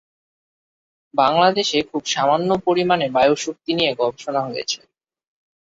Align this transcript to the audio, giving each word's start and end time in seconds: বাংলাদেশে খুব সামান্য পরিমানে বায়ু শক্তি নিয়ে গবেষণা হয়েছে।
বাংলাদেশে 1.13 1.77
খুব 1.89 2.03
সামান্য 2.07 2.49
পরিমানে 2.65 3.07
বায়ু 3.15 3.35
শক্তি 3.37 3.71
নিয়ে 3.77 3.91
গবেষণা 3.99 4.41
হয়েছে। 4.47 4.79